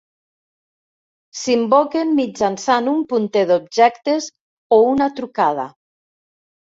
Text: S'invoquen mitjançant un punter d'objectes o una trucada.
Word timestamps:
S'invoquen 1.41 2.15
mitjançant 2.19 2.89
un 2.93 2.97
punter 3.11 3.43
d'objectes 3.51 4.31
o 4.79 4.81
una 4.95 5.09
trucada. 5.21 5.67